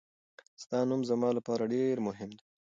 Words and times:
ستاسو 0.63 0.87
نوم 0.89 1.01
زما 1.09 1.29
لپاره 1.37 1.69
ډېر 1.73 1.95
مهم 2.07 2.29
دی. 2.37 2.45